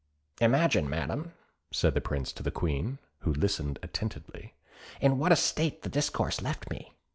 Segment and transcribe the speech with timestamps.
[0.39, 1.33] "Imagine, Madam,"
[1.71, 4.55] said the Prince to the Queen, who listened attentively,
[4.99, 6.95] "in what a state this discourse left me."